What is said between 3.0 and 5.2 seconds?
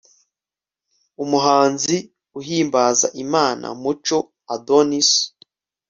imana muco adonis